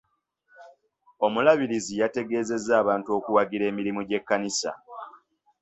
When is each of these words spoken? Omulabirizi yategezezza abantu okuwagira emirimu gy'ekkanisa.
Omulabirizi 1.25 1.93
yategezezza 2.01 2.73
abantu 2.81 3.09
okuwagira 3.17 3.63
emirimu 3.71 4.01
gy'ekkanisa. 4.09 4.71